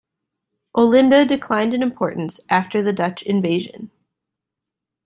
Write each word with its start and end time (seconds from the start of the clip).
Olinda 0.75 1.25
declined 1.27 1.75
in 1.75 1.83
importance 1.83 2.39
after 2.49 2.81
the 2.81 2.91
Dutch 2.91 3.21
invasion. 3.21 3.91